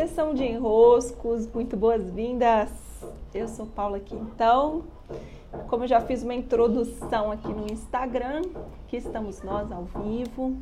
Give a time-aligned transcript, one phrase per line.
[0.00, 2.70] Sessão de enroscos, muito boas-vindas.
[3.34, 4.84] Eu sou Paula Quintão.
[5.68, 8.40] Como já fiz uma introdução aqui no Instagram,
[8.82, 10.56] aqui estamos nós ao vivo.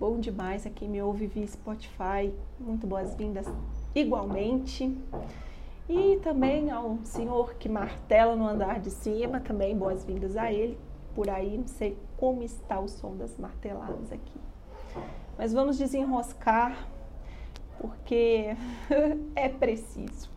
[0.00, 2.32] Bom demais aqui me ouve via Spotify.
[2.58, 3.44] Muito boas-vindas
[3.94, 4.96] igualmente.
[5.86, 10.78] E também ao senhor que martela no andar de cima, também boas-vindas a ele.
[11.14, 14.40] Por aí, não sei como está o som das marteladas aqui.
[15.36, 16.88] Mas vamos desenroscar,
[17.78, 18.56] porque
[19.34, 20.30] é preciso.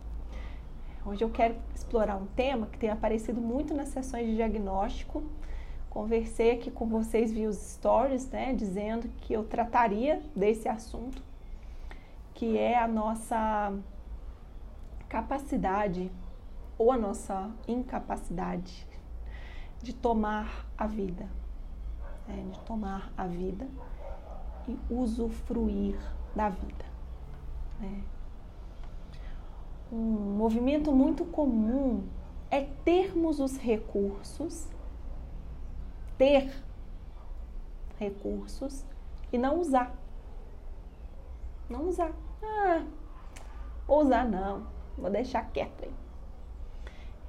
[1.05, 5.23] Hoje eu quero explorar um tema que tem aparecido muito nas sessões de diagnóstico.
[5.89, 11.21] Conversei aqui com vocês via os stories, né, dizendo que eu trataria desse assunto,
[12.33, 13.73] que é a nossa
[15.09, 16.09] capacidade
[16.77, 18.87] ou a nossa incapacidade
[19.81, 21.27] de tomar a vida,
[22.27, 22.45] né?
[22.51, 23.67] de tomar a vida
[24.67, 25.97] e usufruir
[26.35, 26.90] da vida.
[27.81, 28.03] Né?
[29.91, 29.97] Um
[30.37, 32.03] movimento muito comum
[32.49, 34.69] é termos os recursos,
[36.17, 36.49] ter
[37.99, 38.85] recursos
[39.33, 39.93] e não usar.
[41.69, 42.13] Não usar.
[42.41, 42.85] Ah,
[43.87, 44.67] vou usar não
[45.01, 45.93] vou deixar quieto aí.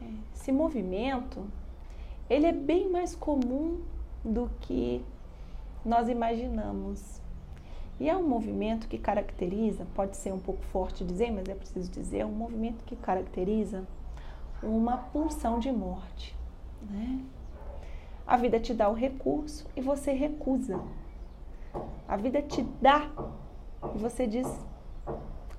[0.03, 1.47] É, esse movimento,
[2.29, 3.81] ele é bem mais comum
[4.25, 5.05] do que
[5.85, 7.21] nós imaginamos.
[8.03, 11.89] E é um movimento que caracteriza, pode ser um pouco forte dizer, mas é preciso
[11.89, 13.85] dizer, é um movimento que caracteriza
[14.61, 16.37] uma pulsão de morte.
[16.91, 17.21] Né?
[18.27, 20.81] A vida te dá o recurso e você recusa.
[22.09, 23.09] A vida te dá
[23.95, 24.49] e você diz: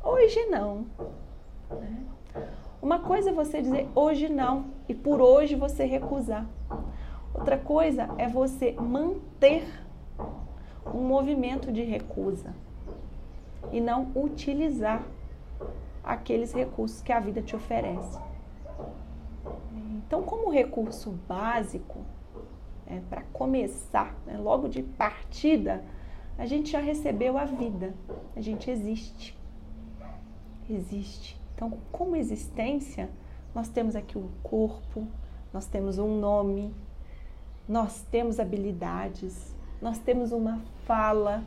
[0.04, 0.86] hoje não.
[1.72, 2.04] Né?
[2.82, 6.46] Uma coisa é você dizer hoje não e por hoje você recusar.
[7.34, 9.66] Outra coisa é você manter
[10.94, 12.54] um movimento de recusa
[13.72, 15.04] e não utilizar
[16.04, 18.20] aqueles recursos que a vida te oferece.
[20.06, 22.02] Então, como recurso básico,
[22.86, 25.84] é, para começar, né, logo de partida,
[26.38, 27.94] a gente já recebeu a vida,
[28.36, 29.38] a gente existe.
[30.70, 31.40] Existe.
[31.56, 33.10] Então, como existência,
[33.56, 35.08] nós temos aqui um corpo,
[35.52, 36.74] nós temos um nome,
[37.68, 41.44] nós temos habilidades, nós temos uma fala,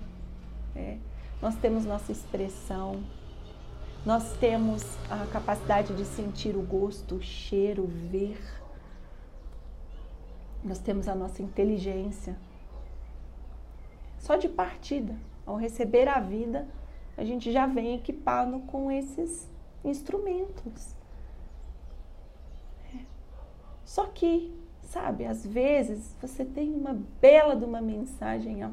[0.74, 0.98] é,
[1.40, 3.02] nós temos nossa expressão,
[4.04, 8.38] nós temos a capacidade de sentir o gosto, o cheiro, ver.
[10.62, 12.36] Nós temos a nossa inteligência.
[14.18, 16.68] Só de partida, ao receber a vida,
[17.16, 19.50] a gente já vem equipado com esses
[19.82, 20.94] instrumentos.
[22.94, 22.98] É.
[23.82, 24.54] Só que,
[24.86, 28.70] sabe, às vezes você tem uma bela de uma mensagem a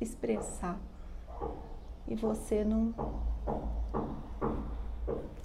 [0.00, 0.78] expressar
[2.08, 2.94] e você não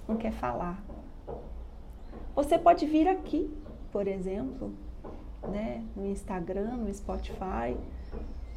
[0.06, 0.82] não quer falar.
[2.34, 3.52] Você pode vir aqui,
[3.92, 4.72] por exemplo,
[5.42, 7.76] né, no Instagram, no Spotify.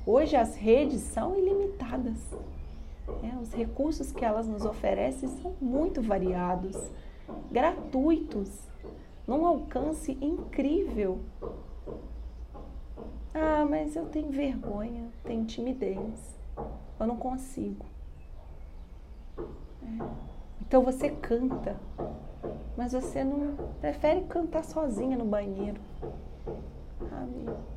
[0.05, 2.31] Hoje as redes são ilimitadas.
[3.21, 6.77] É, os recursos que elas nos oferecem são muito variados,
[7.51, 8.70] gratuitos,
[9.27, 11.19] num alcance incrível.
[13.33, 16.37] Ah, mas eu tenho vergonha, tenho timidez,
[16.99, 17.85] eu não consigo.
[19.37, 20.05] É.
[20.61, 21.77] Então você canta,
[22.77, 25.79] mas você não prefere cantar sozinha no banheiro.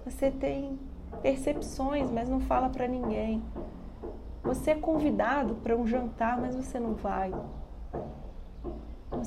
[0.05, 0.79] Você tem
[1.23, 3.43] percepções, mas não fala para ninguém.
[4.43, 7.33] Você é convidado para um jantar, mas você não vai.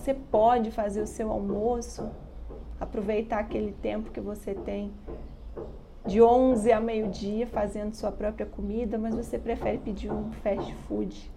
[0.07, 2.09] Você pode fazer o seu almoço,
[2.79, 4.94] aproveitar aquele tempo que você tem
[6.06, 11.29] de 11 a meio-dia fazendo sua própria comida, mas você prefere pedir um fast food.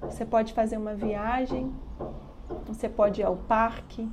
[0.00, 1.72] Você pode fazer uma viagem,
[2.66, 4.10] você pode ir ao parque,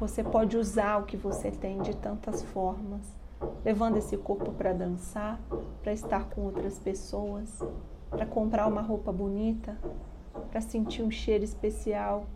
[0.00, 3.02] você pode usar o que você tem de tantas formas
[3.62, 5.38] levando esse corpo para dançar,
[5.82, 7.62] para estar com outras pessoas,
[8.08, 9.76] para comprar uma roupa bonita,
[10.50, 12.26] para sentir um cheiro especial,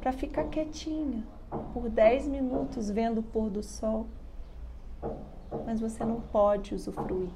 [0.00, 1.24] para ficar quietinha
[1.72, 4.06] por 10 minutos vendo o pôr do sol.
[5.66, 7.30] Mas você não pode usufruir.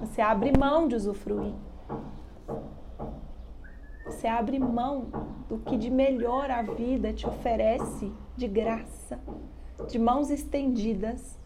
[0.00, 1.54] Você abre mão de usufruir.
[4.06, 5.06] Você abre mão
[5.48, 9.18] do que de melhor a vida te oferece de graça,
[9.88, 11.38] de mãos estendidas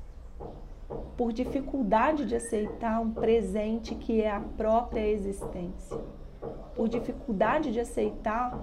[1.16, 5.98] por dificuldade de aceitar um presente que é a própria existência,
[6.74, 8.58] por dificuldade de aceitar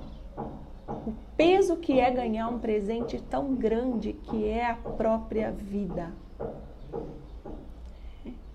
[0.87, 6.11] o peso que é ganhar um presente tão grande que é a própria vida.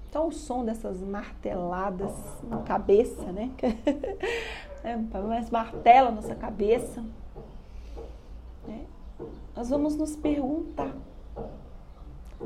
[0.09, 2.13] Então, o som dessas marteladas
[2.43, 3.51] na cabeça, né?
[4.83, 5.09] né?
[5.27, 7.05] mais martela nossa cabeça.
[8.67, 8.85] Né?
[9.55, 10.93] Nós vamos nos perguntar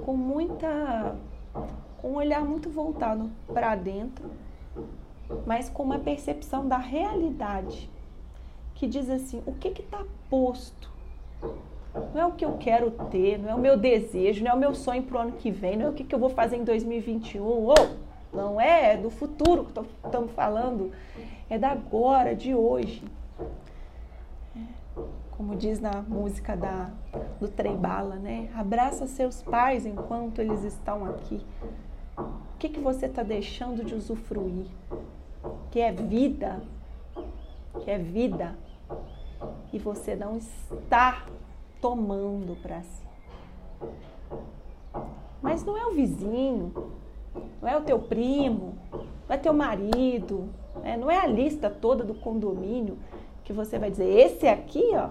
[0.05, 1.17] com muita,
[2.03, 4.31] com um olhar muito voltado para dentro,
[5.47, 7.91] mas com uma percepção da realidade
[8.75, 10.93] que diz assim: o que está posto?
[12.13, 14.59] Não é o que eu quero ter, não é o meu desejo, não é o
[14.59, 16.57] meu sonho para o ano que vem, não é o que, que eu vou fazer
[16.57, 17.45] em 2021.
[17.45, 17.75] Ou,
[18.33, 20.91] não é do futuro que estamos falando,
[21.49, 23.05] é da agora, de hoje.
[24.57, 24.61] É,
[25.31, 26.91] como diz na música da,
[27.41, 28.51] do Trem Bala, né?
[28.57, 31.41] Abraça seus pais enquanto eles estão aqui.
[32.17, 34.67] O que, que você está deixando de usufruir?
[35.75, 36.63] Que é vida,
[37.83, 38.57] que é vida,
[39.73, 41.27] e você não está
[41.81, 43.03] tomando para si.
[45.43, 46.93] Mas não é o vizinho,
[47.61, 48.79] não é o teu primo,
[49.29, 50.49] não é teu marido,
[50.81, 50.97] né?
[50.97, 52.97] não é a lista toda do condomínio
[53.43, 55.09] que você vai dizer, esse aqui, ó,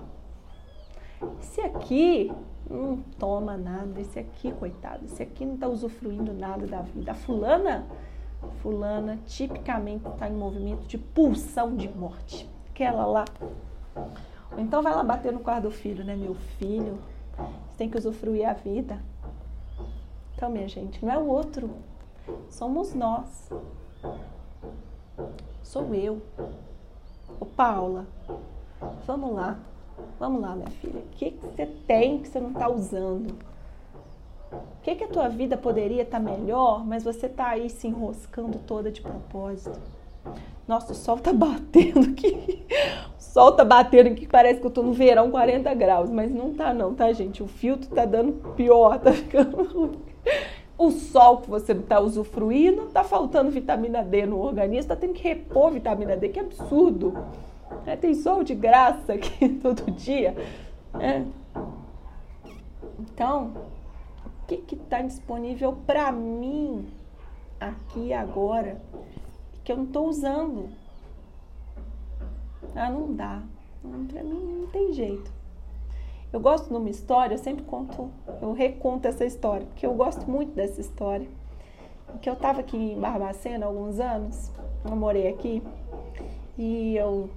[1.41, 2.31] esse aqui
[2.69, 7.11] não toma nada, esse aqui, coitado, esse aqui não está usufruindo nada da vida.
[7.11, 7.85] A fulana,
[8.63, 12.49] fulana tipicamente está em movimento de pulsão de morte.
[12.71, 13.25] Aquela lá.
[14.51, 16.15] Ou então vai lá bater no quarto do filho, né?
[16.15, 16.97] Meu filho,
[17.35, 18.99] você tem que usufruir a vida.
[20.33, 21.69] Então, minha gente, não é o outro,
[22.49, 23.51] somos nós.
[25.61, 26.21] Sou eu.
[27.39, 28.07] Ô Paula,
[29.05, 29.59] vamos lá.
[30.19, 30.99] Vamos lá, minha filha.
[30.99, 33.37] O que, que você tem que você não está usando?
[34.53, 37.87] O que, que a tua vida poderia estar tá melhor, mas você está aí se
[37.87, 39.79] enroscando toda de propósito?
[40.67, 42.65] Nossa, o sol tá batendo aqui.
[43.17, 46.53] O sol tá batendo aqui, parece que eu tô no verão 40 graus, mas não
[46.53, 47.41] tá não, tá, gente?
[47.41, 49.99] O filtro tá dando pior, tá ficando ruim.
[50.77, 55.23] O sol que você tá usufruindo, tá faltando vitamina D no organismo, tá tendo que
[55.23, 57.13] repor vitamina D, que absurdo.
[57.85, 60.35] É, tem sol de graça aqui todo dia.
[60.99, 61.23] É.
[62.99, 63.51] Então,
[64.47, 66.87] que está disponível para mim
[67.59, 68.81] aqui agora
[69.63, 70.69] que eu não estou usando?
[72.75, 73.41] Ah, não dá.
[73.81, 75.31] Para mim não tem jeito.
[76.31, 78.09] Eu gosto de uma história, eu sempre conto,
[78.41, 81.27] eu reconto essa história, porque eu gosto muito dessa história.
[82.21, 84.51] Que eu estava aqui em Barbacena há alguns anos,
[84.83, 85.61] eu morei aqui,
[86.57, 87.29] e eu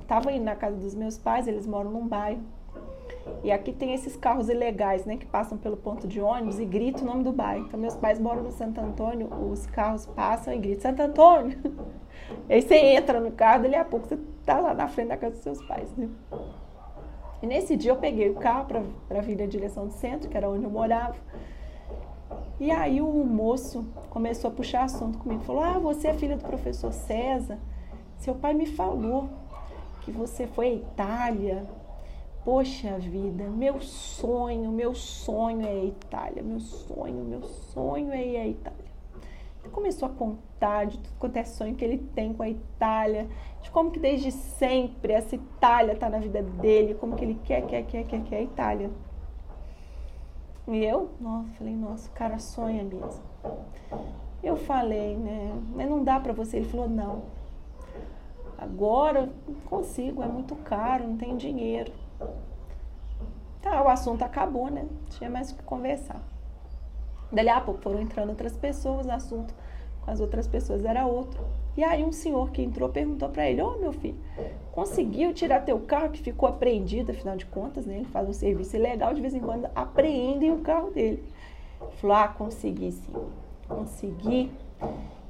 [0.00, 2.42] estava indo na casa dos meus pais, eles moram num bairro.
[3.44, 7.02] E aqui tem esses carros ilegais, né, que passam pelo ponto de ônibus e gritam
[7.02, 7.66] o nome do bairro.
[7.66, 11.58] Então, meus pais moram no Santo Antônio, os carros passam e gritam: Santo Antônio!
[12.48, 15.34] Aí você entra no carro, dali a pouco você tá lá na frente da casa
[15.34, 16.08] dos seus pais, né?
[17.42, 18.66] E nesse dia eu peguei o carro
[19.08, 21.16] para vir na direção do centro, que era onde eu morava.
[22.60, 25.42] E aí o moço começou a puxar assunto comigo.
[25.42, 27.58] Falou: Ah, você é filha do professor César?
[28.18, 29.28] Seu pai me falou
[30.02, 31.66] que você foi à Itália.
[32.44, 38.48] Poxa vida, meu sonho, meu sonho é a Itália, meu sonho, meu sonho é à
[38.48, 38.92] Itália.
[39.62, 43.28] Ele começou a contar de tudo quanto é sonho que ele tem com a Itália,
[43.60, 47.64] de como que desde sempre essa Itália está na vida dele, como que ele quer,
[47.64, 48.90] quer, quer, quer, quer a Itália.
[50.66, 53.22] E eu, nossa, falei, nossa, o cara sonha mesmo.
[54.42, 56.56] Eu falei, né, mas não dá para você.
[56.56, 57.22] Ele falou, não,
[58.62, 61.92] Agora não consigo, é muito caro, não tenho dinheiro.
[63.60, 64.86] Tá, o assunto acabou, né?
[65.10, 66.20] Tinha mais o que conversar.
[67.30, 69.54] Dali a pouco foram entrando outras pessoas, o assunto
[70.02, 71.40] com as outras pessoas era outro.
[71.76, 74.18] E aí um senhor que entrou perguntou para ele: "Ô, oh, meu filho,
[74.72, 77.96] conseguiu tirar teu carro que ficou apreendido, afinal de contas, né?
[77.96, 81.24] Ele faz um serviço ilegal, de vez em quando apreendem o carro dele".
[81.80, 83.12] Ele falou: "Ah, consegui sim.
[83.68, 84.50] Consegui.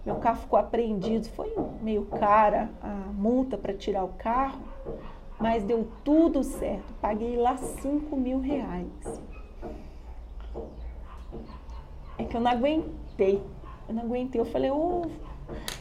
[0.04, 4.60] Meu carro ficou apreendido, foi meio cara a multa para tirar o carro,
[5.42, 6.94] mas deu tudo certo.
[7.00, 8.86] Paguei lá 5 mil reais.
[12.16, 13.42] É que eu não aguentei.
[13.88, 14.40] Eu não aguentei.
[14.40, 14.70] Eu falei,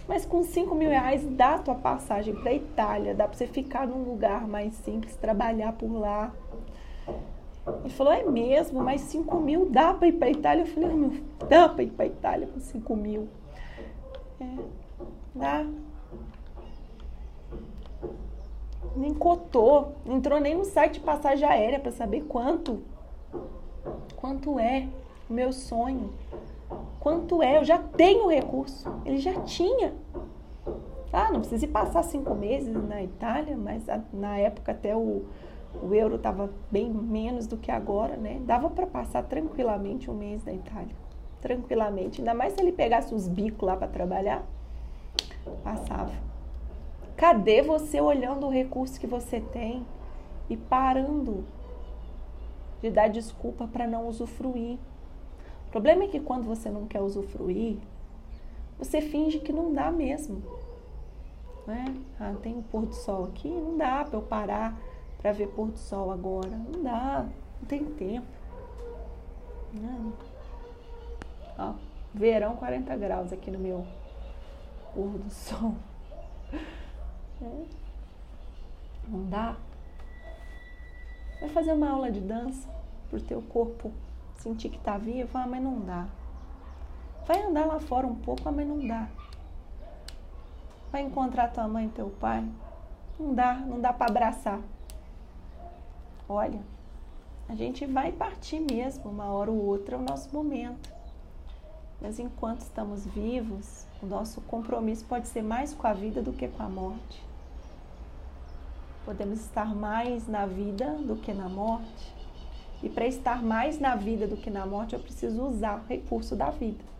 [0.08, 3.88] mas com 5 mil reais dá a tua passagem para Itália, dá para você ficar
[3.88, 6.34] num lugar mais simples, trabalhar por lá.
[7.82, 10.63] Ele falou, é mesmo, mas 5 mil dá para ir para Itália?
[10.63, 11.13] Eu falei, meu,
[11.48, 13.30] dá para ir para Itália com 5 mil.
[14.39, 14.46] É,
[15.36, 15.65] dá.
[18.95, 22.81] Nem cotou, entrou nem no site de passagem aérea para saber quanto.
[24.15, 24.88] Quanto é
[25.29, 26.12] o meu sonho.
[27.00, 27.57] Quanto é?
[27.57, 28.91] Eu já tenho recurso.
[29.05, 29.93] Ele já tinha.
[31.12, 35.25] Ah, não precisa ir passar cinco meses na Itália, mas na época até o,
[35.81, 38.39] o euro estava bem menos do que agora, né?
[38.45, 40.95] Dava para passar tranquilamente um mês na Itália
[41.41, 42.21] tranquilamente.
[42.21, 44.43] Ainda mais se ele pegasse os bicos lá para trabalhar,
[45.63, 46.13] passava.
[47.22, 49.86] Cadê você olhando o recurso que você tem
[50.50, 51.46] e parando
[52.82, 54.80] de dar desculpa para não usufruir?
[55.68, 57.78] O problema é que quando você não quer usufruir,
[58.75, 60.42] você finge que não dá mesmo.
[61.68, 61.96] Né?
[62.20, 64.75] Ah, tem um pôr do sol aqui, não dá para eu parar
[65.20, 66.50] para ver pôr do sol agora.
[66.50, 67.28] Não dá,
[67.60, 68.25] não tem tempo.
[69.72, 70.12] Não.
[71.56, 71.75] Ó,
[72.16, 73.86] verão 40 graus aqui no meu
[74.96, 75.75] pôr do sol.
[77.41, 79.55] Não dá.
[81.39, 82.69] Vai fazer uma aula de dança
[83.10, 83.91] pro teu corpo
[84.36, 86.07] sentir que tá vivo, ah, mas não dá.
[87.25, 89.07] Vai andar lá fora um pouco, ah, mas não dá.
[90.91, 92.48] Vai encontrar tua mãe e teu pai.
[93.19, 94.60] Não dá, não dá para abraçar.
[96.27, 96.62] Olha,
[97.48, 100.89] a gente vai partir mesmo, uma hora ou outra é o nosso momento.
[102.01, 106.48] Mas enquanto estamos vivos, o nosso compromisso pode ser mais com a vida do que
[106.48, 107.31] com a morte.
[109.05, 112.13] Podemos estar mais na vida do que na morte.
[112.84, 116.36] E para estar mais na vida do que na morte, eu preciso usar o recurso
[116.36, 116.91] da vida.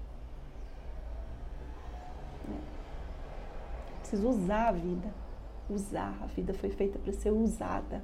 [4.12, 5.14] preciso usar a vida.
[5.70, 6.18] Usar.
[6.22, 8.04] A vida foi feita para ser usada.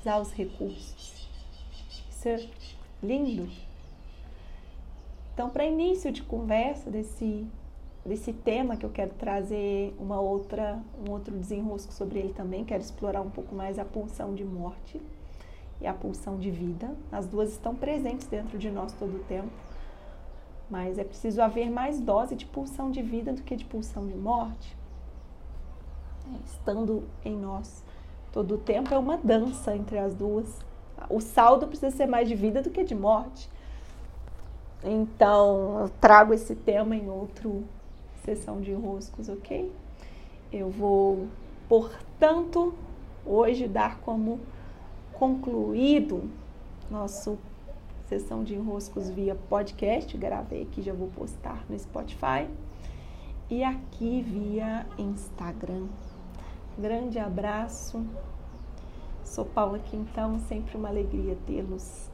[0.00, 1.28] Usar os recursos.
[2.08, 2.48] Isso é
[3.02, 3.50] lindo.
[5.34, 7.46] Então, para início de conversa desse,
[8.04, 12.82] desse tema que eu quero trazer uma outra, um outro desenrosco sobre ele também, quero
[12.82, 15.00] explorar um pouco mais a pulsão de morte
[15.80, 16.94] e a pulsão de vida.
[17.12, 19.50] As duas estão presentes dentro de nós todo o tempo
[20.70, 24.14] mas é preciso haver mais dose de pulsão de vida do que de pulsão de
[24.14, 24.76] morte.
[26.32, 27.82] É, estando em nós
[28.30, 30.46] todo o tempo, é uma dança entre as duas.
[31.08, 33.50] O saldo precisa ser mais de vida do que de morte.
[34.84, 37.64] Então, eu trago esse tema em outro
[38.24, 39.70] sessão de enroscos, ok?
[40.52, 41.28] Eu vou,
[41.68, 42.74] portanto,
[43.24, 44.40] hoje dar como
[45.12, 46.30] concluído
[46.90, 47.38] nosso
[48.06, 52.48] sessão de enroscos via podcast, gravei aqui, já vou postar no Spotify.
[53.48, 55.86] E aqui via Instagram.
[56.78, 58.04] Grande abraço.
[59.24, 62.10] Sou Paula Quintão, sempre uma alegria tê-los